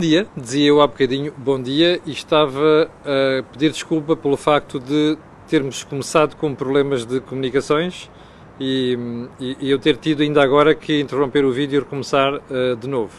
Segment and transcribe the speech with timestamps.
[0.00, 4.80] Bom dia, dizia eu há bocadinho, bom dia, e estava a pedir desculpa pelo facto
[4.80, 8.10] de termos começado com problemas de comunicações
[8.58, 8.98] e,
[9.38, 13.12] e, eu ter tido ainda agora que interromper o vídeo e recomeçar uh, de novo.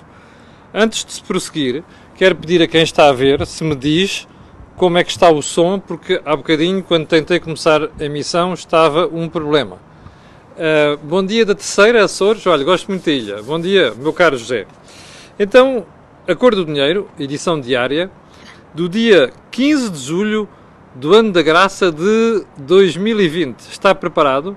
[0.73, 1.83] Antes de se prosseguir,
[2.15, 4.27] quero pedir a quem está a ver se me diz
[4.75, 9.05] como é que está o som, porque há bocadinho, quando tentei começar a emissão, estava
[9.05, 9.75] um problema.
[10.55, 12.47] Uh, bom dia da terceira, Açores.
[12.47, 13.43] Olha, gosto muito da ilha.
[13.43, 14.65] Bom dia, meu caro José.
[15.37, 15.85] Então,
[16.27, 18.11] a Cor do Dinheiro, edição diária,
[18.73, 20.47] do dia 15 de julho
[20.93, 23.59] do ano da graça de 2020.
[23.59, 24.55] Está preparado?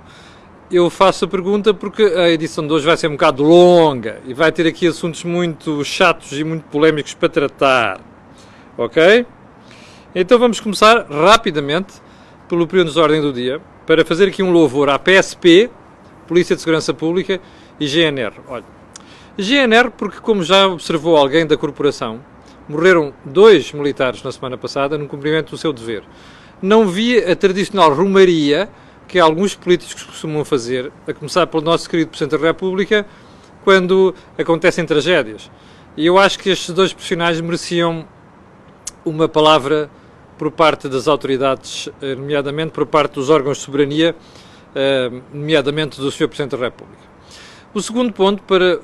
[0.71, 4.35] Eu faço a pergunta porque a edição de hoje vai ser um bocado longa e
[4.35, 8.01] vai ter aqui assuntos muito chatos e muito polémicos para tratar.
[8.77, 9.27] Ok?
[10.15, 11.95] Então vamos começar rapidamente
[12.49, 15.71] pelo período de ordem do dia para fazer aqui um louvor à PSP,
[16.27, 17.41] Polícia de Segurança Pública
[17.81, 18.35] e GNR.
[18.49, 18.74] Olha,
[19.37, 22.21] GNR, porque, como já observou alguém da corporação,
[22.69, 26.05] morreram dois militares na semana passada no cumprimento do seu dever.
[26.63, 28.69] Não vi a tradicional romaria
[29.09, 33.05] que alguns políticos costumam fazer, a começar pelo nosso querido Presidente da República,
[33.65, 35.51] quando acontecem tragédias.
[35.97, 38.07] E eu acho que estes dois profissionais mereciam
[39.05, 39.91] uma palavra
[40.39, 44.15] por parte das autoridades, eh, nomeadamente por parte dos órgãos de soberania,
[44.75, 46.29] eh, nomeadamente do Sr.
[46.29, 47.03] Presidente da República.
[47.73, 48.81] O segundo ponto para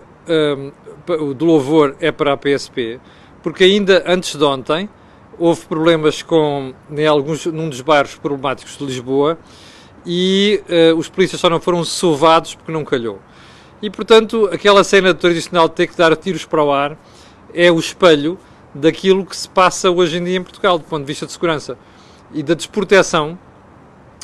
[1.09, 3.01] o do louvor é para a PSP,
[3.43, 4.89] porque ainda antes de ontem
[5.39, 9.39] houve problemas com em alguns, num dos bairros problemáticos de Lisboa
[10.05, 13.19] e uh, os polícias só não foram sovados porque não calhou.
[13.83, 16.97] E portanto, aquela cena tradicional de ter que dar tiros para o ar
[17.55, 18.39] é o espelho
[18.75, 21.79] daquilo que se passa hoje em dia em Portugal, do ponto de vista de segurança
[22.33, 23.39] e da desproteção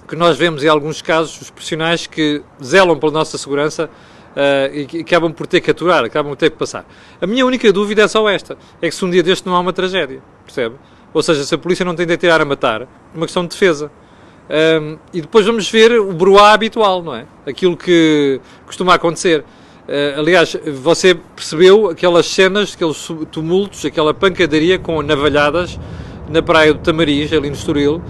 [0.07, 3.91] que nós vemos em alguns casos, os profissionais que zelam pela nossa segurança
[4.37, 6.87] uh, e acabam por ter que aturar, acabam por ter que passar.
[7.21, 9.61] A minha única dúvida é só esta: é que se um dia deste não há
[9.61, 10.77] uma tragédia, percebe?
[11.13, 13.49] Ou seja, se a polícia não tem de tirar a matar, é uma questão de
[13.49, 13.91] defesa.
[14.49, 17.25] Um, e depois vamos ver o broá habitual, não é?
[17.47, 19.41] Aquilo que costuma acontecer.
[19.41, 25.79] Uh, aliás, você percebeu aquelas cenas, aqueles tumultos, aquela pancadaria com navalhadas
[26.29, 28.03] na praia do Tamariz, ali no Estoril,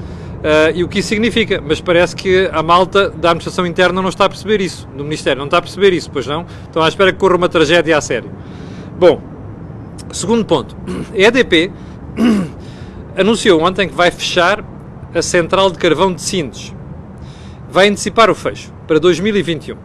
[0.75, 1.63] e o que isso significa.
[1.65, 5.39] Mas parece que a malta da administração interna não está a perceber isso, do Ministério,
[5.39, 6.47] não está a perceber isso, pois não?
[6.65, 8.31] Estão à espera que corra uma tragédia a sério.
[8.99, 9.21] Bom,
[10.13, 10.77] segundo ponto.
[11.13, 11.73] A EDP
[13.17, 14.65] anunciou ontem que vai fechar
[15.15, 16.75] a central de carvão de Sintes.
[17.71, 19.77] Vai antecipar o fecho para 2021.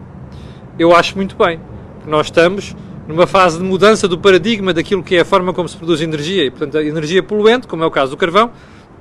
[0.77, 1.59] Eu acho muito bem,
[2.07, 2.75] nós estamos
[3.07, 6.45] numa fase de mudança do paradigma daquilo que é a forma como se produz energia,
[6.45, 8.51] e portanto a energia poluente, como é o caso do carvão,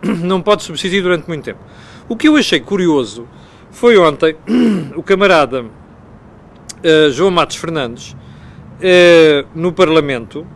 [0.22, 1.60] não pode subsistir durante muito tempo.
[2.08, 3.28] O que eu achei curioso
[3.70, 4.36] foi ontem
[4.96, 10.46] o camarada uh, João Matos Fernandes, uh, no Parlamento,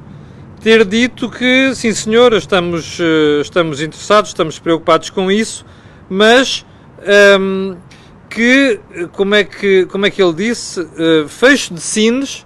[0.61, 5.65] ter dito que, sim senhor, estamos, uh, estamos interessados, estamos preocupados com isso,
[6.09, 6.65] mas
[7.39, 7.77] um, ehm,
[8.31, 8.81] que,
[9.13, 10.87] como é que, como é que ele disse,
[11.29, 12.45] fecho de Sines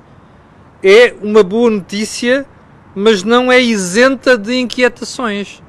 [0.83, 2.47] é uma boa notícia,
[2.95, 5.63] mas não é isenta de inquietações.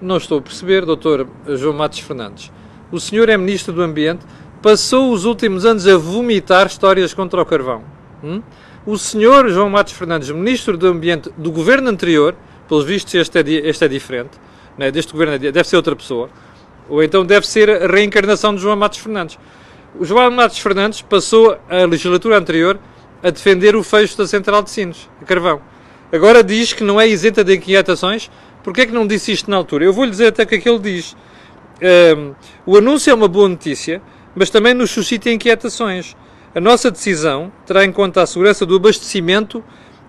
[0.00, 2.50] Não estou a perceber, doutor João Matos Fernandes.
[2.90, 4.24] O senhor é ministro do Ambiente,
[4.62, 7.82] passou os últimos anos a vomitar histórias contra o carvão.
[8.24, 8.42] Hum?
[8.86, 12.34] O senhor João Matos Fernandes, ministro do Ambiente do governo anterior,
[12.66, 14.30] pelos vistos este é, este é diferente,
[14.78, 14.90] né?
[14.90, 16.30] deste governo é, deve ser outra pessoa,
[16.88, 19.38] ou então deve ser a reencarnação de João Matos Fernandes.
[19.98, 22.78] O João Matos Fernandes passou a legislatura anterior
[23.22, 25.60] a defender o fecho da central de Sines, a carvão.
[26.12, 28.30] Agora diz que não é isenta de inquietações
[28.62, 29.84] Porquê é que não disse isto na altura?
[29.84, 31.16] Eu vou-lhe dizer até o que é que ele diz.
[32.16, 32.34] Um,
[32.66, 34.02] o anúncio é uma boa notícia,
[34.34, 36.16] mas também nos suscita inquietações.
[36.54, 39.64] A nossa decisão terá em conta a segurança do abastecimento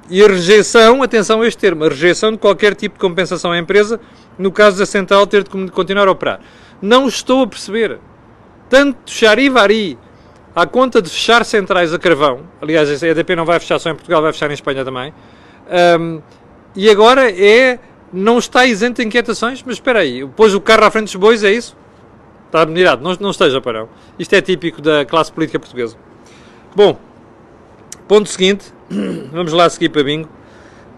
[0.10, 3.58] e a rejeição, atenção a este termo, a rejeição de qualquer tipo de compensação à
[3.58, 4.00] empresa,
[4.38, 6.42] no caso da central ter de continuar a operar.
[6.82, 8.00] Não estou a perceber.
[8.70, 9.98] Tanto charivari
[10.56, 13.96] à conta de fechar centrais a carvão, aliás, a EDP não vai fechar só em
[13.96, 15.14] Portugal, vai fechar em Espanha também,
[16.00, 16.22] um,
[16.76, 17.80] e agora é
[18.14, 21.44] não está isento de inquietações, mas espera aí, pôs o carro à frente dos bois,
[21.44, 21.76] é isso?
[22.48, 23.88] Está admirado, não, não esteja, parão.
[24.20, 25.96] Isto é típico da classe política portuguesa.
[26.76, 27.00] Bom,
[28.08, 28.74] ponto seguinte,
[29.32, 30.30] vamos lá seguir para bingo.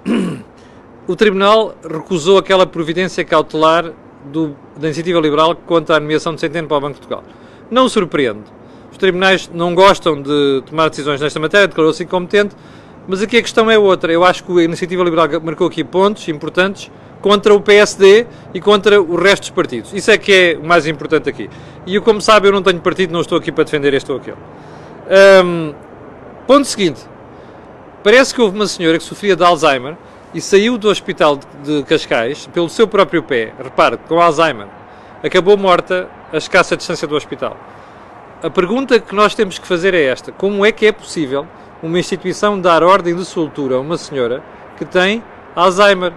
[1.05, 3.91] O Tribunal recusou aquela providência cautelar
[4.31, 7.25] do, da Iniciativa Liberal quanto à nomeação de Centeno para o Banco de Portugal.
[7.69, 8.43] Não surpreende.
[8.89, 12.55] Os tribunais não gostam de tomar decisões nesta matéria, declarou-se incompetente,
[13.05, 14.13] mas aqui a questão é outra.
[14.13, 16.89] Eu acho que a Iniciativa Liberal marcou aqui pontos importantes
[17.23, 19.93] contra o PSD e contra o resto dos partidos.
[19.93, 21.49] Isso é que é o mais importante aqui.
[21.87, 24.35] E como sabe, eu não tenho partido, não estou aqui para defender este ou aquele.
[25.41, 25.73] Um,
[26.45, 26.99] ponto seguinte.
[28.03, 29.95] Parece que houve uma senhora que sofria de Alzheimer
[30.33, 34.67] e saiu do hospital de Cascais pelo seu próprio pé, repare, com Alzheimer,
[35.23, 37.55] acabou morta a escassa distância do hospital.
[38.41, 41.47] A pergunta que nós temos que fazer é esta: como é que é possível
[41.81, 44.43] uma instituição dar ordem de soltura a uma senhora
[44.77, 45.23] que tem
[45.55, 46.11] Alzheimer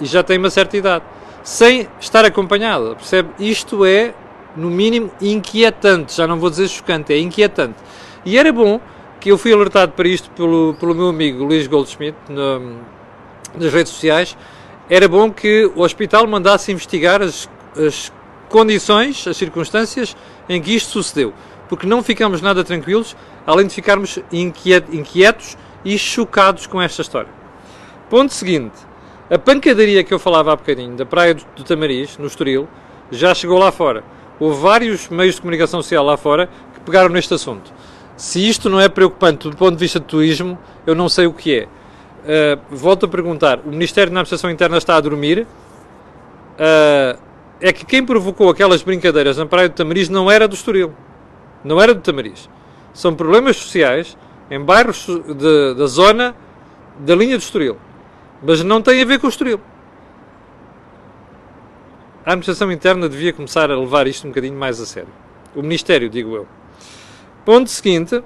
[0.00, 1.04] e já tem uma certa idade,
[1.42, 2.94] sem estar acompanhada?
[2.94, 3.30] Percebe?
[3.38, 4.14] Isto é,
[4.56, 6.14] no mínimo, inquietante.
[6.14, 7.76] Já não vou dizer chocante, é inquietante.
[8.24, 8.80] E era bom
[9.20, 12.78] que eu fui alertado para isto pelo, pelo meu amigo Luís Goldschmidt no,
[13.58, 14.36] nas redes sociais.
[14.88, 18.12] Era bom que o hospital mandasse investigar as, as
[18.48, 20.16] condições, as circunstâncias
[20.48, 21.32] em que isto sucedeu
[21.72, 23.16] porque não ficamos nada tranquilos,
[23.46, 27.30] além de ficarmos inquietos e chocados com esta história.
[28.10, 28.74] Ponto seguinte:
[29.32, 32.68] a pancadaria que eu falava há bocadinho da Praia do Tamariz, no Estoril,
[33.10, 34.04] já chegou lá fora.
[34.38, 37.72] Houve vários meios de comunicação social lá fora que pegaram neste assunto.
[38.16, 41.32] Se isto não é preocupante do ponto de vista do turismo, eu não sei o
[41.32, 41.64] que é.
[41.64, 45.46] Uh, volto a perguntar: o Ministério da Administração Interna está a dormir?
[46.58, 47.18] Uh,
[47.60, 50.92] é que quem provocou aquelas brincadeiras na Praia do Tamariz não era do Estoril
[51.64, 52.48] não era do Tamariz.
[52.92, 54.16] São problemas sociais
[54.50, 56.34] em bairros de, da zona
[56.98, 57.76] da linha do Estoril.
[58.42, 59.60] Mas não tem a ver com o Estoril.
[62.24, 65.08] A administração interna devia começar a levar isto um bocadinho mais a sério.
[65.54, 66.46] O Ministério, digo eu.
[67.44, 68.22] Ponto seguinte.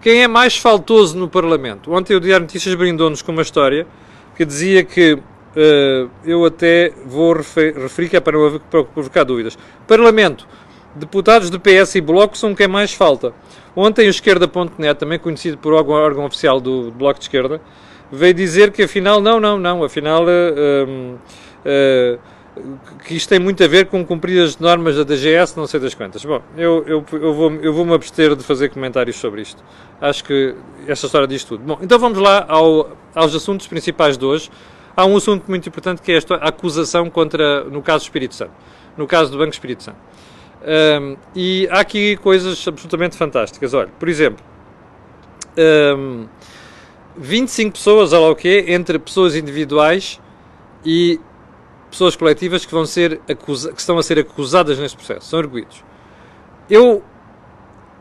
[0.00, 1.92] Quem é mais faltoso no Parlamento?
[1.92, 3.86] Ontem o Diário Notícias brindou-nos com uma história
[4.36, 8.60] que dizia que uh, eu até vou referir que é para não
[8.92, 9.56] provocar dúvidas.
[9.86, 10.46] Parlamento
[10.96, 13.34] Deputados do PS e Bloco são quem mais falta.
[13.74, 17.60] Ontem o Esquerda.net, também conhecido por órgão, órgão oficial do Bloco de Esquerda,
[18.10, 21.18] veio dizer que afinal, não, não, não, afinal uh,
[21.64, 22.18] uh,
[23.04, 25.94] que isto tem muito a ver com cumprir as normas da DGS, não sei das
[25.94, 26.24] quantas.
[26.24, 29.62] Bom, eu, eu, eu, vou, vou-me abster de fazer comentários sobre isto.
[30.00, 30.54] Acho que
[30.86, 31.64] esta história diz tudo.
[31.64, 34.50] Bom, então vamos lá ao, aos assuntos principais de hoje.
[34.96, 38.52] Há um assunto muito importante que é esta acusação contra, no caso Espírito Santo,
[38.96, 39.98] no caso do Banco Espírito Santo.
[40.64, 43.74] Um, e há aqui coisas absolutamente fantásticas.
[43.74, 44.42] Olha, por exemplo,
[45.98, 46.26] um,
[47.16, 50.20] 25 pessoas, olha lá o quê, entre pessoas individuais
[50.84, 51.20] e
[51.90, 55.84] pessoas coletivas que vão ser acusa que estão a ser acusadas neste processo, são arguídos.
[56.68, 57.02] Eu,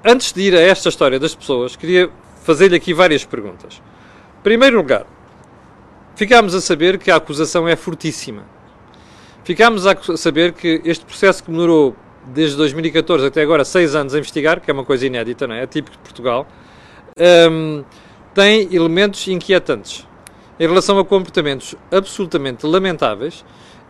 [0.04, 2.10] antes de ir a esta história das pessoas, queria
[2.44, 3.82] fazer-lhe aqui várias perguntas.
[4.40, 5.06] Em primeiro lugar,
[6.16, 8.44] ficámos a saber que a acusação é fortíssima.
[9.44, 11.96] Ficámos a saber que este processo que demorou
[12.26, 15.64] desde 2014 até agora, seis anos a investigar, que é uma coisa inédita, não é?
[15.64, 16.48] é típico de Portugal,
[18.34, 20.08] tem elementos inquietantes
[20.60, 23.44] em relação a comportamentos absolutamente lamentáveis,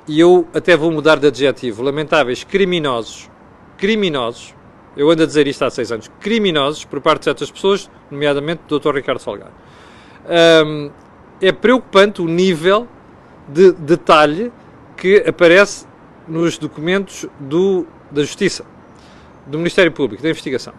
[0.08, 3.30] e eu até vou mudar de adjetivo, lamentáveis, criminosos,
[3.78, 4.54] criminosos,
[4.96, 8.62] eu ando a dizer isto há seis anos, criminosos por parte de certas pessoas, nomeadamente
[8.68, 8.96] do Dr.
[8.96, 9.52] Ricardo Salgado.
[10.66, 10.92] Um,
[11.42, 12.88] é preocupante o nível
[13.48, 14.52] de detalhe
[14.96, 15.86] que aparece
[16.28, 18.64] nos documentos do da Justiça,
[19.48, 20.74] do Ministério Público, da Investigação.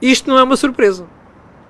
[0.00, 1.06] Isto não é uma surpresa.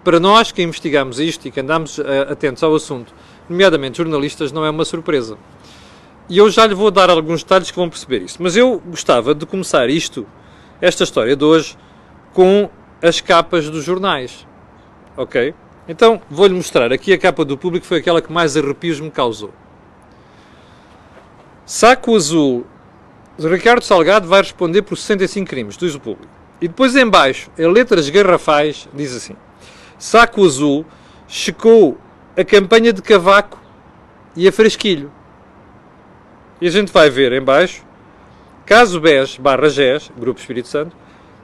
[0.04, 3.14] Para nós que investigamos isto e que andamos uh, atentos ao assunto,
[3.48, 5.38] nomeadamente jornalistas, não é uma surpresa.
[6.28, 8.38] E eu já lhe vou dar alguns detalhes que vão perceber isso.
[8.40, 10.26] Mas eu gostava de começar isto,
[10.80, 11.76] esta história de hoje,
[12.32, 12.68] com
[13.02, 14.46] as capas dos jornais.
[15.16, 15.54] Ok?
[15.88, 16.92] Então vou-lhe mostrar.
[16.92, 19.52] Aqui a capa do público foi aquela que mais arrepios me causou.
[21.64, 22.66] Saco azul
[23.38, 26.32] Ricardo Salgado vai responder por 65 crimes, diz o público.
[26.60, 29.34] E depois em baixo, em letras garrafais, diz assim:
[30.02, 30.84] Saco Azul
[31.28, 31.96] checou
[32.36, 33.56] a campanha de Cavaco
[34.34, 35.12] e a Fresquilho.
[36.60, 37.84] E a gente vai ver em baixo,
[38.66, 40.96] caso BES barra GES, Grupo Espírito Santo,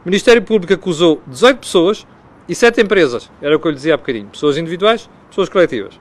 [0.04, 2.04] Ministério Público acusou 18 pessoas
[2.48, 3.30] e 7 empresas.
[3.40, 4.26] Era o que eu lhe dizia há bocadinho.
[4.26, 6.00] Pessoas individuais, pessoas coletivas.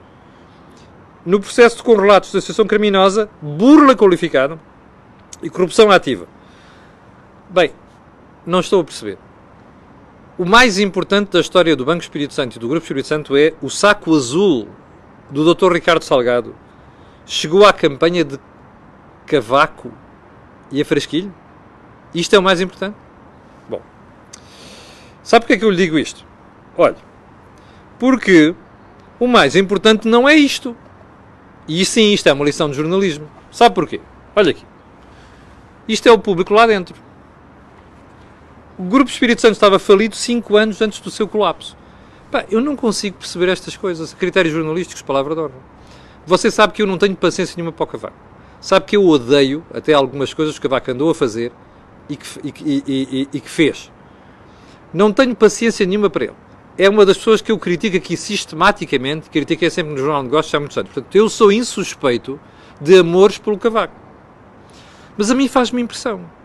[1.24, 4.60] No processo de correlatos de associação criminosa, burla qualificada,
[5.44, 6.28] e corrupção ativa.
[7.52, 7.72] Bem,
[8.48, 9.27] não estou a perceber.
[10.38, 13.56] O mais importante da história do Banco Espírito Santo e do Grupo Espírito Santo é
[13.60, 14.68] o saco azul
[15.32, 15.74] do Dr.
[15.74, 16.56] Ricardo Salgado.
[17.26, 18.38] Chegou à campanha de
[19.26, 19.92] Cavaco
[20.72, 21.34] e a Frasquilho?
[22.14, 22.96] Isto é o mais importante?
[23.68, 23.82] Bom,
[25.24, 26.24] sabe porque é que eu lhe digo isto?
[26.78, 26.98] Olha,
[27.98, 28.54] porque
[29.20, 30.78] o mais importante não é isto.
[31.68, 33.28] E sim, isto é uma lição de jornalismo.
[33.52, 34.00] Sabe porquê?
[34.36, 34.64] Olha aqui.
[35.88, 37.07] Isto é o público lá dentro.
[38.78, 41.76] O Grupo Espírito Santo estava falido 5 anos antes do seu colapso.
[42.30, 44.14] Pá, eu não consigo perceber estas coisas.
[44.14, 45.56] Critérios jornalísticos, palavra de honra.
[46.28, 48.16] Você sabe que eu não tenho paciência nenhuma para o Cavaco.
[48.62, 51.52] Sabe que eu odeio até algumas coisas que o Cavaco andou a fazer
[52.08, 53.92] e que, e, e, e, que fez.
[54.94, 56.36] Não tenho paciência nenhuma para ele.
[56.78, 60.54] é uma das pessoas que eu critico aqui sistematicamente, critiquei sempre no Jornal de Negócios
[60.54, 60.92] há muitos anos.
[60.92, 62.40] Portanto, eu sou insuspeito
[62.80, 63.96] de amores pelo cavaco.
[65.18, 66.38] Mas a mim faz-me impressão.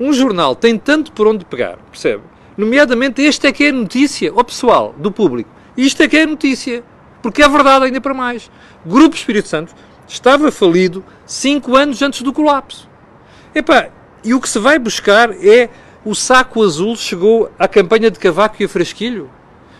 [0.00, 2.22] Um jornal tem tanto por onde pegar, percebe?
[2.56, 5.50] Nomeadamente, este é que é a notícia, o pessoal, do público.
[5.76, 6.82] Isto é que é a notícia.
[7.22, 8.50] Porque é verdade ainda para mais.
[8.86, 9.74] Grupo Espírito Santo
[10.06, 12.88] estava falido cinco anos antes do colapso.
[13.54, 13.88] Epá,
[14.24, 15.68] e o que se vai buscar é
[16.04, 19.30] o saco azul chegou à campanha de Cavaco e a Frasquilho.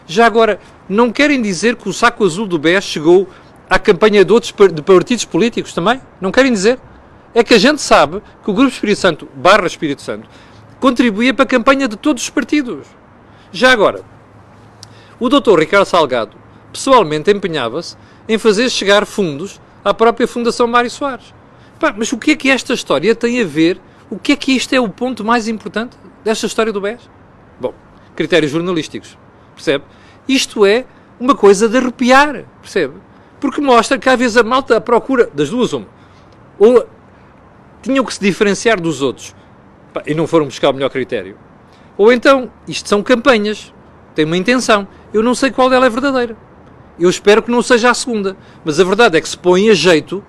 [0.06, 0.58] Já agora,
[0.88, 3.28] não querem dizer que o saco azul do BES chegou
[3.68, 6.00] à campanha de outros de partidos políticos também?
[6.20, 6.78] Não querem dizer?
[7.38, 10.28] É que a gente sabe que o Grupo Espírito Santo, barra Espírito Santo,
[10.80, 12.88] contribuía para a campanha de todos os partidos.
[13.52, 14.02] Já agora,
[15.21, 15.57] o Dr.
[15.57, 16.37] Ricardo Salgado
[16.73, 17.97] pessoalmente empenhava-se
[18.28, 21.33] em fazer chegar fundos à própria Fundação Mário Soares.
[21.78, 23.80] Pá, mas o que é que esta história tem a ver?
[24.11, 27.09] O que é que isto é o ponto mais importante desta história do BES?
[27.61, 27.73] Bom,
[28.16, 29.16] critérios jornalísticos,
[29.54, 29.85] percebe?
[30.26, 30.87] Isto é
[31.21, 32.95] uma coisa de arrepiar, percebe?
[33.38, 35.87] Porque mostra que às vezes a malta procura das duas uma.
[36.59, 36.98] Ou
[37.82, 39.35] tinham que se diferenciar dos outros
[40.06, 41.37] e não foram buscar o melhor critério.
[41.97, 43.73] Ou então, isto são campanhas,
[44.14, 44.87] tem uma intenção.
[45.12, 46.37] Eu não sei qual dela é verdadeira.
[46.99, 48.37] Eu espero que não seja a segunda.
[48.64, 50.25] Mas a verdade é que se põe a jeito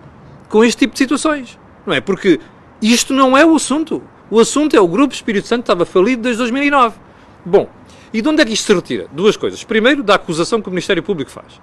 [0.48, 1.60] com este tipo de situações.
[1.86, 2.02] Não é?
[2.02, 2.40] Porque
[2.82, 4.02] isto não é o assunto.
[4.30, 6.98] O assunto é o Grupo Espírito Santo estava falido desde 2009.
[7.46, 7.68] Bom,
[8.14, 9.08] e de onde é que isto se retira?
[9.12, 9.64] Duas coisas.
[9.64, 11.60] Primeiro, da acusação que o Ministério Público faz,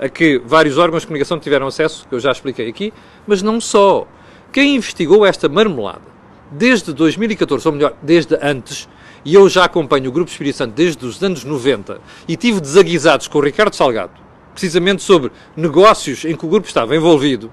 [0.00, 2.92] a que vários órgãos de comunicação tiveram acesso, que eu já expliquei aqui,
[3.26, 4.06] mas não só.
[4.54, 6.14] Quem investigou esta marmelada
[6.48, 8.88] desde 2014, ou melhor, desde antes,
[9.24, 13.26] e eu já acompanho o Grupo Espírito Santo desde os anos 90 e tive desaguisados
[13.26, 14.12] com o Ricardo Salgado,
[14.52, 17.50] precisamente sobre negócios em que o grupo estava envolvido,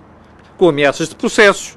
[0.60, 1.76] com ameaças de processos,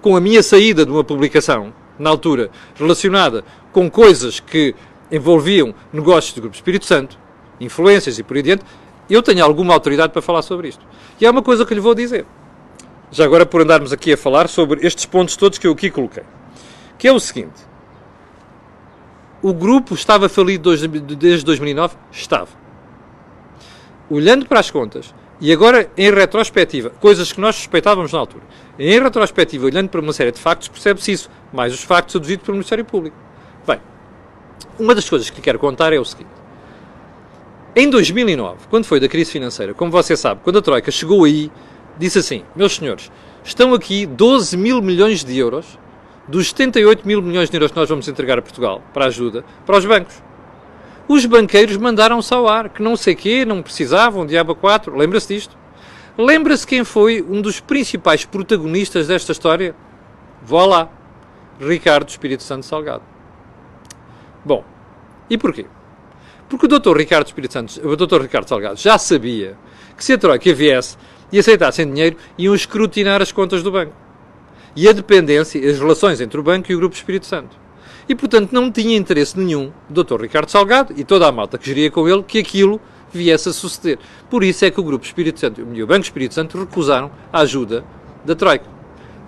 [0.00, 4.74] com a minha saída de uma publicação, na altura, relacionada com coisas que
[5.12, 7.18] envolviam negócios do Grupo Espírito Santo,
[7.60, 8.64] influências e por aí diante,
[9.10, 10.86] eu tenho alguma autoridade para falar sobre isto.
[11.20, 12.24] E há uma coisa que lhe vou dizer.
[13.10, 16.24] Já agora por andarmos aqui a falar sobre estes pontos todos que eu aqui coloquei.
[16.98, 17.62] Que é o seguinte.
[19.42, 20.74] O grupo estava falido
[21.16, 21.96] desde 2009?
[22.10, 22.48] Estava.
[24.10, 28.44] Olhando para as contas, e agora em retrospectiva, coisas que nós suspeitávamos na altura,
[28.78, 32.56] em retrospectiva, olhando para uma série de factos, percebe-se isso, mais os factos aduzidos pelo
[32.56, 33.16] Ministério Público.
[33.66, 33.80] Bem,
[34.78, 36.30] uma das coisas que lhe quero contar é o seguinte.
[37.76, 41.50] Em 2009, quando foi da crise financeira, como você sabe, quando a Troika chegou aí,
[41.98, 43.10] disse assim: Meus senhores,
[43.42, 45.78] estão aqui 12 mil milhões de euros
[46.26, 49.76] dos 78 mil milhões de euros que nós vamos entregar a Portugal para ajuda para
[49.76, 50.22] os bancos.
[51.06, 54.96] Os banqueiros mandaram-se ao ar, que não sei quê, não precisavam, diabo 4.
[54.96, 55.56] Lembra-se disto?
[56.16, 59.74] Lembra-se quem foi um dos principais protagonistas desta história?
[60.42, 60.88] Vá lá.
[61.60, 63.02] Ricardo Espírito Santo Salgado.
[64.44, 64.64] Bom,
[65.28, 65.66] e porquê?
[66.48, 66.96] Porque o Dr.
[66.96, 68.22] Ricardo Espírito Santo, o Dr.
[68.22, 69.56] Ricardo Salgado já sabia
[69.96, 70.96] que se a Troika viesse
[71.34, 73.92] e aceitassem dinheiro, iam escrutinar as contas do banco.
[74.76, 77.56] E a dependência, as relações entre o banco e o Grupo Espírito Santo.
[78.08, 80.20] E, portanto, não tinha interesse nenhum o Dr.
[80.20, 82.80] Ricardo Salgado e toda a malta que geria com ele que aquilo
[83.12, 83.98] viesse a suceder.
[84.30, 87.40] Por isso é que o Grupo Espírito Santo e o Banco Espírito Santo recusaram a
[87.40, 87.84] ajuda
[88.24, 88.66] da Troika.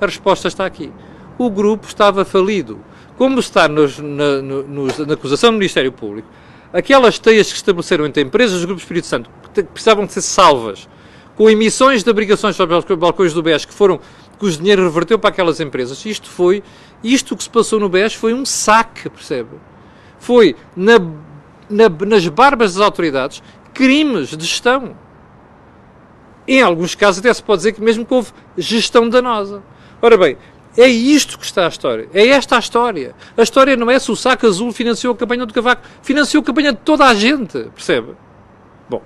[0.01, 0.93] A resposta está aqui.
[1.37, 2.79] O grupo estava falido.
[3.19, 6.29] Como está nos, na, nos, na acusação do Ministério Público,
[6.73, 10.89] aquelas teias que estabeleceram entre empresas do Grupo Espírito Santo que precisavam de ser salvas,
[11.37, 14.01] com emissões de obrigações sobre os balcões do BES que foram
[14.39, 16.05] cujo dinheiro reverteu para aquelas empresas.
[16.05, 16.63] Isto foi,
[17.05, 19.51] isto que se passou no BES foi um saque, percebe?
[20.19, 20.99] Foi na,
[21.69, 24.97] na, nas barbas das autoridades crimes de gestão.
[26.49, 29.63] Em alguns casos até se pode dizer que mesmo que houve gestão danosa.
[30.01, 30.39] Ora bem,
[30.77, 32.09] é isto que está a história.
[32.13, 33.15] É esta a história.
[33.37, 35.83] A história não é se o saco azul financiou a campanha do Cavaco.
[36.03, 37.65] Financiou a campanha de toda a gente.
[37.75, 38.15] Percebe?
[38.89, 39.03] Bom.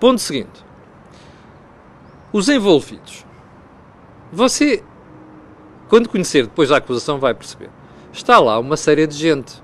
[0.00, 0.64] Ponto seguinte.
[2.34, 3.24] Os envolvidos.
[4.32, 4.82] Você,
[5.88, 7.70] quando conhecer depois da acusação, vai perceber.
[8.12, 9.62] Está lá uma série de gente.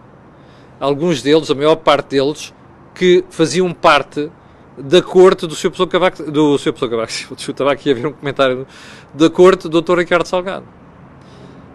[0.78, 2.54] Alguns deles, a maior parte deles,
[2.94, 4.30] que faziam parte
[4.78, 5.70] da corte do Sr.
[5.70, 6.72] Pessoa Cavaco, do Sr.
[6.72, 8.64] Pessoa Cavaco, estava aqui a ver um comentário
[9.12, 9.98] da corte do Dr.
[9.98, 10.66] Ricardo Salgado.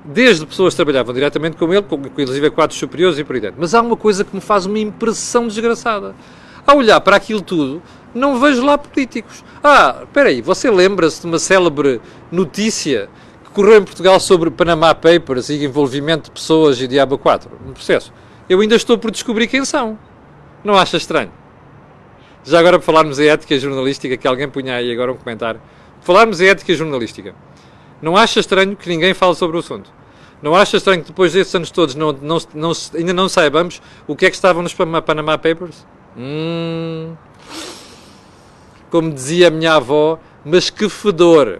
[0.05, 3.41] Desde pessoas que trabalhavam diretamente com ele, com, inclusive a quadros superiores e por aí
[3.41, 3.57] dentro.
[3.59, 6.15] Mas há uma coisa que me faz uma impressão desgraçada.
[6.65, 7.81] Ao olhar para aquilo tudo,
[8.13, 9.43] não vejo lá políticos.
[9.63, 13.09] Ah, espera aí, você lembra-se de uma célebre notícia
[13.43, 17.73] que correu em Portugal sobre Panama Papers e envolvimento de pessoas e Diabo 4, no
[17.73, 18.11] processo?
[18.49, 19.97] Eu ainda estou por descobrir quem são.
[20.63, 21.31] Não acha estranho?
[22.43, 25.59] Já agora, para falarmos em ética jornalística, que alguém punha aí agora um comentário.
[26.01, 27.33] Falarmos em ética jornalística.
[28.01, 29.91] Não acha estranho que ninguém fale sobre o assunto?
[30.41, 34.15] Não acha estranho que depois desses anos todos não, não, não, ainda não saibamos o
[34.15, 35.85] que é que estavam nos Panama Papers?
[36.17, 37.15] Hum,
[38.89, 41.59] como dizia a minha avó, mas que fedor.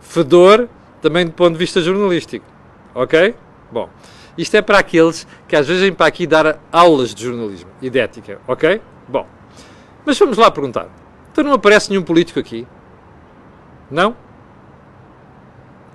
[0.00, 0.68] Fedor
[1.02, 2.46] também do ponto de vista jornalístico.
[2.94, 3.34] Ok?
[3.70, 3.90] Bom,
[4.36, 7.90] isto é para aqueles que às vezes vêm para aqui dar aulas de jornalismo e
[7.90, 8.40] de ética.
[8.46, 8.80] Ok?
[9.06, 9.26] Bom,
[10.06, 10.88] mas vamos lá perguntar.
[11.30, 12.66] Então não aparece nenhum político aqui?
[13.90, 14.16] Não?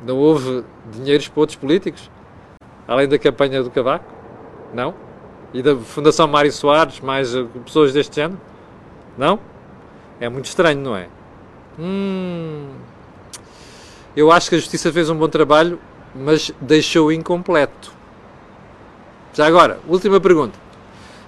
[0.05, 2.11] Não houve dinheiros para outros políticos?
[2.87, 4.05] Além da campanha do Cavaco?
[4.73, 4.93] Não?
[5.53, 8.39] E da Fundação Mário Soares, mais uh, pessoas deste género?
[9.17, 9.39] Não?
[10.19, 11.07] É muito estranho, não é?
[11.79, 12.69] Hum,
[14.15, 15.79] eu acho que a Justiça fez um bom trabalho,
[16.15, 17.91] mas deixou incompleto.
[19.33, 20.57] Já agora, última pergunta.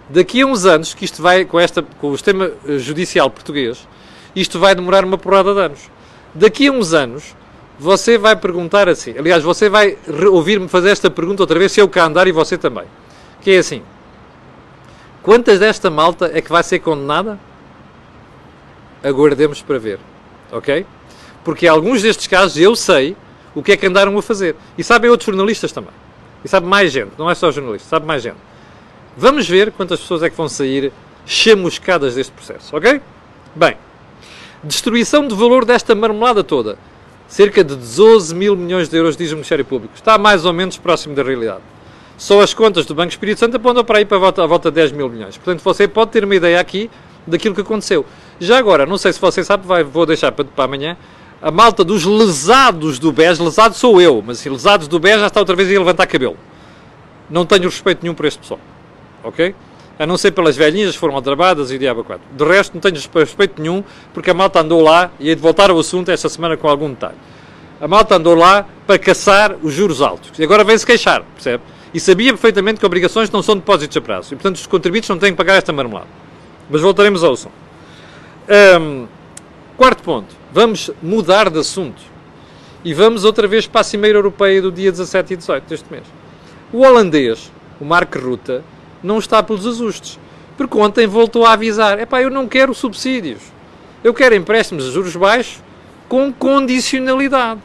[0.09, 3.87] Daqui a uns anos, que isto vai, com, esta, com o sistema uh, judicial português,
[4.35, 5.91] isto vai demorar uma porrada de anos.
[6.33, 7.35] Daqui a uns anos,
[7.79, 9.15] você vai perguntar assim.
[9.17, 9.97] Aliás, você vai
[10.31, 12.85] ouvir-me fazer esta pergunta outra vez, se eu cá andar e você também.
[13.41, 13.81] Que é assim:
[15.25, 17.37] quantas desta malta é que vai ser condenada?
[19.03, 19.99] Aguardemos para ver.
[20.51, 20.85] Ok?
[21.43, 23.17] Porque alguns destes casos eu sei
[23.53, 24.55] o que é que andaram a fazer.
[24.77, 25.93] E sabem outros jornalistas também.
[26.43, 28.37] E sabe mais gente, não é só jornalistas, sabe mais gente.
[29.17, 30.93] Vamos ver quantas pessoas é que vão sair
[31.25, 33.01] chamuscadas deste processo, ok?
[33.55, 33.75] Bem,
[34.63, 36.77] destruição de valor desta marmelada toda
[37.27, 39.93] cerca de 12 mil milhões de euros, diz o Ministério Público.
[39.95, 41.61] Está mais ou menos próximo da realidade.
[42.17, 44.71] Só as contas do Banco Espírito Santo apontam para aí para a volta, a volta
[44.71, 45.37] de 10 mil milhões.
[45.37, 46.89] Portanto, você pode ter uma ideia aqui
[47.27, 48.05] daquilo que aconteceu.
[48.39, 50.97] Já agora, não sei se você sabe, vai, vou deixar para, para amanhã,
[51.41, 55.27] a malta dos lesados do BES, lesado sou eu, mas assim, lesados do BES já
[55.27, 56.37] está outra vez a levantar cabelo.
[57.29, 58.59] Não tenho respeito nenhum por este pessoal.
[59.23, 59.53] Ok?
[59.97, 62.25] A não ser pelas velhinhas que foram aldrabadas e diabo 4.
[62.31, 65.69] De resto, não tenho respeito nenhum, porque a malta andou lá, e hei de voltar
[65.69, 67.15] ao assunto esta semana com algum detalhe.
[67.79, 70.37] A malta andou lá para caçar os juros altos.
[70.39, 71.63] E agora vem-se queixar, percebe?
[71.95, 74.33] E sabia perfeitamente que obrigações não são depósitos a prazo.
[74.33, 76.09] E, portanto, os contribuintes não têm que pagar esta marmelada.
[76.69, 77.53] Mas voltaremos ao assunto.
[78.81, 79.07] Um,
[79.77, 80.35] quarto ponto.
[80.51, 82.01] Vamos mudar de assunto.
[82.83, 86.03] E vamos outra vez para a Cimeira Europeia do dia 17 e 18 deste mês.
[86.73, 88.59] O holandês, o Mark Rutte,
[89.01, 90.19] não está pelos ajustes.
[90.57, 93.41] Porque ontem voltou a avisar: é pá, eu não quero subsídios.
[94.03, 95.63] Eu quero empréstimos a juros baixos
[96.09, 97.61] com condicionalidade.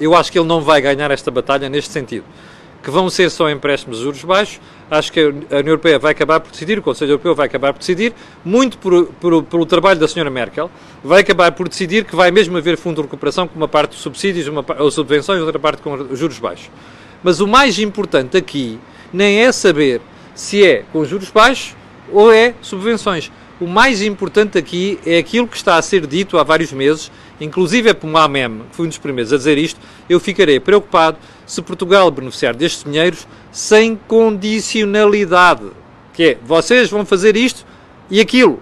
[0.00, 2.24] Eu acho que ele não vai ganhar esta batalha neste sentido.
[2.84, 4.60] Que vão ser só empréstimos de juros baixos.
[4.90, 7.78] Acho que a União Europeia vai acabar por decidir, o Conselho Europeu vai acabar por
[7.78, 8.12] decidir,
[8.44, 10.28] muito por, por, pelo trabalho da Sra.
[10.28, 10.70] Merkel,
[11.02, 14.02] vai acabar por decidir que vai mesmo haver fundo de recuperação com uma parte de
[14.02, 16.70] subsídios uma, ou subvenções, outra parte com juros baixos.
[17.22, 18.78] Mas o mais importante aqui
[19.10, 20.02] nem é saber
[20.34, 21.74] se é com juros baixos
[22.12, 23.32] ou é subvenções.
[23.60, 27.88] O mais importante aqui é aquilo que está a ser dito há vários meses, inclusive
[27.88, 31.16] é por um AMEM, que foi um dos primeiros a dizer isto, eu ficarei preocupado
[31.46, 35.70] se Portugal beneficiar destes dinheiros sem condicionalidade.
[36.12, 37.66] Que é, vocês vão fazer isto
[38.10, 38.60] e aquilo.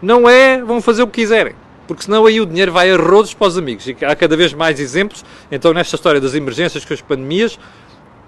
[0.00, 1.54] Não é, vão fazer o que quiserem.
[1.86, 3.86] Porque senão aí o dinheiro vai a rodos para os amigos.
[3.86, 5.24] E há cada vez mais exemplos.
[5.50, 7.58] Então, nesta história das emergências com as pandemias,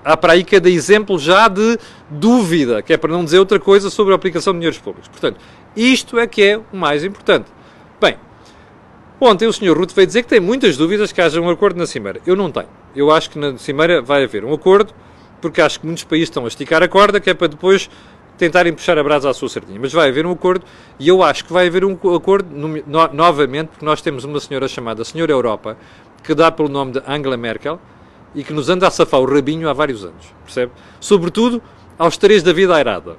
[0.05, 1.79] há para aí cada exemplo já de
[2.11, 5.09] dúvida, que é para não dizer outra coisa sobre a aplicação de dinheiros públicos.
[5.09, 5.41] Portanto,
[5.75, 7.47] isto é que é o mais importante.
[8.01, 8.17] Bem,
[9.21, 9.77] ontem o Sr.
[9.77, 12.21] Ruto veio dizer que tem muitas dúvidas que haja um acordo na Cimeira.
[12.27, 12.69] Eu não tenho.
[12.95, 14.93] Eu acho que na Cimeira vai haver um acordo,
[15.41, 17.91] porque acho que muitos países estão a esticar a corda, que é para depois
[18.37, 19.79] tentarem puxar a brasa à sua sardinha.
[19.81, 20.65] Mas vai haver um acordo,
[20.99, 24.41] e eu acho que vai haver um acordo no, no, novamente, porque nós temos uma
[24.41, 25.77] senhora chamada Senhora Europa,
[26.23, 27.81] que dá pelo nome de Angela Merkel,
[28.35, 30.73] e que nos anda a safar o rabinho há vários anos, percebe?
[31.01, 31.63] Sobretudo
[31.99, 33.17] aos três da vida airada.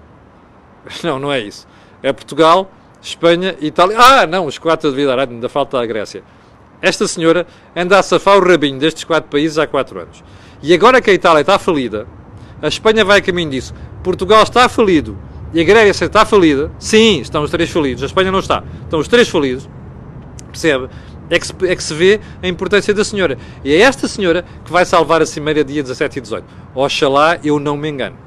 [1.03, 1.67] Não, não é isso.
[2.01, 3.97] É Portugal, Espanha, Itália.
[3.99, 6.23] Ah, não, os quatro da vida airada, ainda falta a Grécia.
[6.81, 10.23] Esta senhora anda a safar o rabinho destes quatro países há quatro anos.
[10.61, 12.07] E agora que a Itália está falida,
[12.61, 15.17] a Espanha vai a caminho disso, Portugal está falido
[15.53, 18.99] e a Grécia está falida, sim, estão os três falidos, a Espanha não está, estão
[18.99, 19.69] os três falidos,
[20.51, 20.89] percebe?
[21.29, 23.37] é que, se, é que se vê a importância da senhora.
[23.63, 26.45] E é esta senhora que vai salvar a Cimeira dia 17 e 18.
[26.73, 28.17] Oxalá eu não me engano.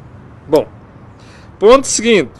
[0.48, 0.66] Bom,
[1.58, 2.32] ponto seguinte.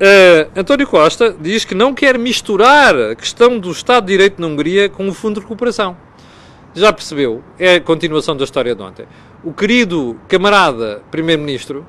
[0.00, 4.46] Uh, António Costa diz que não quer misturar a questão do Estado de Direito na
[4.46, 5.94] Hungria com o Fundo de Recuperação.
[6.74, 7.44] Já percebeu?
[7.58, 9.06] É a continuação da história de ontem.
[9.44, 11.86] O querido camarada Primeiro-Ministro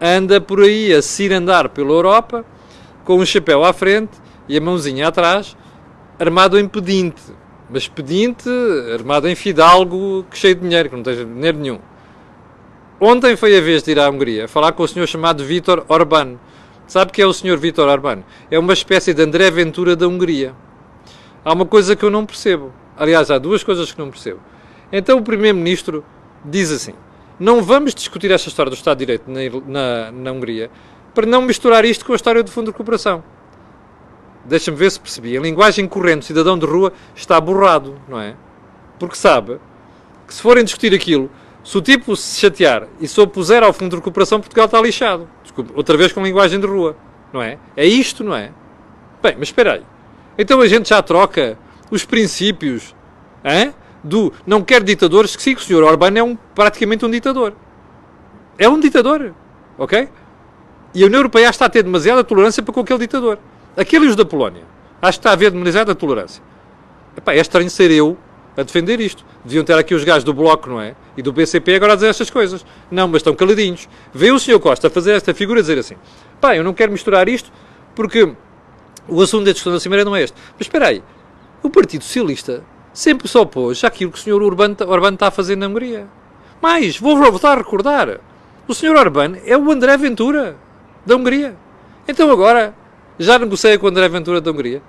[0.00, 2.44] anda por aí a se andar pela Europa
[3.04, 4.14] com um chapéu à frente
[4.48, 5.56] e a mãozinha atrás
[6.18, 7.22] armado em pedinte.
[7.70, 8.48] Mas pedinte,
[8.92, 11.78] armado em fidalgo, que cheio de dinheiro, que não tem dinheiro nenhum.
[13.00, 16.36] Ontem foi a vez de ir à Hungria falar com o senhor chamado Vítor Orbán.
[16.86, 18.22] Sabe que é o senhor Vítor Orbán?
[18.50, 20.54] É uma espécie de André Ventura da Hungria.
[21.44, 22.72] Há uma coisa que eu não percebo.
[22.96, 24.40] Aliás, há duas coisas que não percebo.
[24.92, 26.04] Então o primeiro-ministro
[26.44, 26.94] diz assim:
[27.38, 30.70] não vamos discutir esta história do Estado de Direito na, na, na Hungria,
[31.14, 33.24] para não misturar isto com a história do Fundo de Recuperação.
[34.44, 35.36] Deixa-me ver se percebi.
[35.36, 38.36] Em linguagem corrente, cidadão de rua está borrado, não é?
[38.98, 39.58] Porque sabe
[40.26, 41.30] que se forem discutir aquilo,
[41.64, 45.26] se o tipo se chatear e se opuser ao Fundo de Recuperação, Portugal está lixado.
[45.42, 46.94] Desculpe, outra vez com linguagem de rua,
[47.32, 47.58] não é?
[47.74, 48.50] É isto, não é?
[49.22, 49.82] Bem, mas espera aí.
[50.36, 51.58] Então a gente já troca
[51.90, 52.94] os princípios
[53.42, 53.72] hein,
[54.02, 57.54] do não quer ditadores, que sim, o senhor Orbán é um, praticamente um ditador.
[58.58, 59.34] É um ditador,
[59.78, 60.08] ok?
[60.94, 63.38] E a União Europeia está a ter demasiada tolerância para com aquele ditador.
[63.74, 64.62] Aquele os da Polónia.
[65.00, 66.42] Acho que está a haver demasiada tolerância.
[67.16, 68.18] Epá, é estranho ser eu
[68.56, 69.24] a defender isto.
[69.44, 70.94] Deviam ter aqui os gajos do Bloco, não é?
[71.16, 72.64] E do BCP agora a dizer estas coisas.
[72.90, 73.88] Não, mas estão caladinhos.
[74.12, 74.58] Vê o Sr.
[74.60, 75.96] Costa fazer esta figura dizer assim:
[76.40, 77.50] pá, eu não quero misturar isto
[77.94, 78.32] porque
[79.08, 80.36] o assunto da discussão da Cimeira não é este.
[80.52, 81.02] Mas espera aí,
[81.62, 82.62] o Partido Socialista
[82.92, 84.42] sempre se opôs àquilo que o Sr.
[84.42, 86.06] Orbán, Orbán está a fazer na Hungria.
[86.62, 88.20] Mais, vou voltar a recordar:
[88.66, 88.96] o Sr.
[88.96, 90.56] Orbán é o André Ventura
[91.04, 91.56] da Hungria.
[92.06, 92.74] Então agora
[93.18, 94.82] já negocia com o André Ventura da Hungria.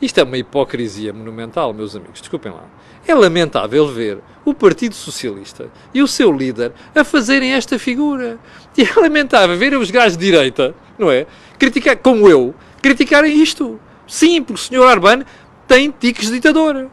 [0.00, 2.20] Isto é uma hipocrisia monumental, meus amigos.
[2.20, 2.64] Desculpem lá.
[3.06, 8.38] É lamentável ver o Partido Socialista e o seu líder a fazerem esta figura.
[8.76, 11.26] E é lamentável ver os gajos de direita, não é?
[11.58, 13.80] Criticar, como eu, criticarem isto.
[14.06, 14.86] Sim, porque o Sr.
[14.86, 15.24] Arban
[15.66, 16.88] tem tiques de ditador.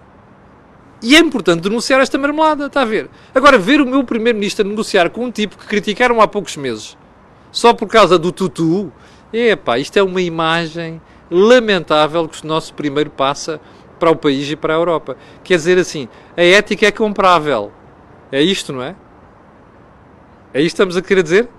[1.01, 3.09] E é importante denunciar esta marmelada, está a ver?
[3.33, 6.97] Agora, ver o meu Primeiro-Ministro negociar com um tipo que criticaram há poucos meses,
[7.51, 8.91] só por causa do tutu,
[9.31, 13.59] epá, isto é uma imagem lamentável que o nosso primeiro passa
[13.99, 15.17] para o país e para a Europa.
[15.43, 17.71] Quer dizer assim, a ética é comprável.
[18.31, 18.95] É isto, não é?
[20.53, 21.49] É isto que estamos a querer dizer?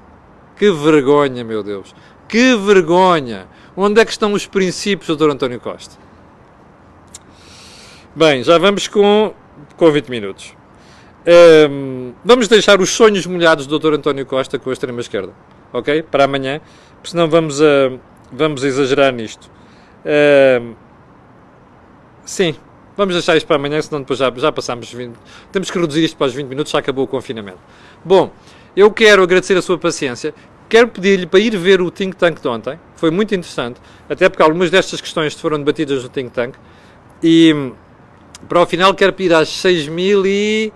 [0.56, 1.94] Que vergonha, meu Deus.
[2.28, 3.46] Que vergonha.
[3.76, 5.30] Onde é que estão os princípios, Dr.
[5.30, 5.96] António Costa?
[8.14, 9.34] Bem, já vamos com,
[9.76, 10.54] com 20 minutos.
[11.70, 13.94] Um, vamos deixar os sonhos molhados do Dr.
[13.94, 15.34] António Costa com a extrema-esquerda,
[15.72, 16.02] ok?
[16.02, 16.60] Para amanhã,
[16.94, 17.98] porque senão vamos, uh,
[18.32, 19.50] vamos exagerar nisto.
[20.06, 20.74] Um,
[22.24, 22.54] sim,
[22.96, 25.16] vamos deixar isto para amanhã, senão depois já, já passamos 20
[25.50, 27.58] Temos que reduzir isto para os 20 minutos, já acabou o confinamento.
[28.04, 28.30] Bom,
[28.76, 30.32] eu quero agradecer a sua paciência.
[30.68, 32.78] Quero pedir-lhe para ir ver o Think Tank de ontem.
[32.96, 36.54] Foi muito interessante, até porque algumas destas questões foram debatidas no Think Tank.
[37.22, 37.72] E
[38.48, 40.72] para o final quero pedir às 6.500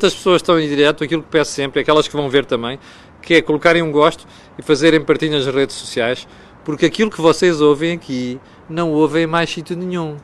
[0.00, 2.78] pessoas que estão em direto, aquilo que peço sempre, aquelas que vão ver também,
[3.22, 4.26] que é colocarem um gosto
[4.58, 6.28] e fazerem partilhas nas redes sociais,
[6.66, 10.16] porque aquilo que vocês ouvem aqui não ouvem em mais sítio nenhum.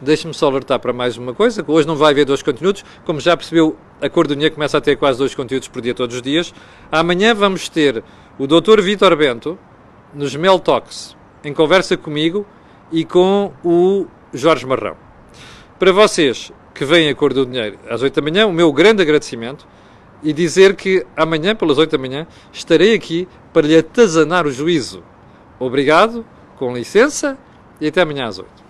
[0.00, 3.20] Deixe-me só alertar para mais uma coisa, que hoje não vai haver dois conteúdos, como
[3.20, 6.16] já percebeu, a Cor do Dinheiro começa a ter quase dois conteúdos por dia todos
[6.16, 6.52] os dias.
[6.90, 8.02] Amanhã vamos ter
[8.36, 8.80] o Dr.
[8.80, 9.56] Vitor Bento
[10.12, 12.44] nos Mel Talks, em conversa comigo
[12.90, 14.96] e com o Jorge Marrão.
[15.78, 19.00] Para vocês que vêm a Cor do Dinheiro às 8 da manhã, o meu grande
[19.00, 19.64] agradecimento
[20.24, 25.13] e dizer que amanhã, pelas 8 da manhã, estarei aqui para lhe atazanar o juízo.
[25.58, 26.24] Obrigado,
[26.56, 27.38] com licença
[27.80, 28.63] e até amanhã às 8.